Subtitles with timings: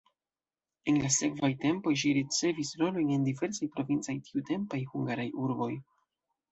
[0.91, 5.75] En la sekvaj tempoj ŝi ricevis rolojn en diversaj provincaj tiutempaj hungaraj urboj.